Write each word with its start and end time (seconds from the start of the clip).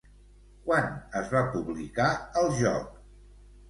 Quan 0.69 0.87
es 1.21 1.31
va 1.35 1.43
publicar 1.53 2.11
el 2.45 2.53
joc? 2.67 3.01